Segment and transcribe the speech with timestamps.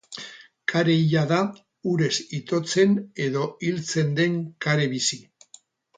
[0.71, 1.41] Kare hila da,
[1.91, 2.95] urez itotzen
[3.29, 5.25] edo hiltzen den kare bizi.